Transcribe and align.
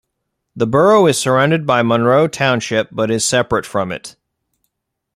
The 0.55 0.65
borough 0.65 1.05
is 1.05 1.19
surrounded 1.19 1.67
by 1.67 1.83
Monroe 1.83 2.27
Township 2.27 2.89
but 2.91 3.11
is 3.11 3.23
separate 3.23 3.67
from 3.67 3.91
it. 3.91 4.15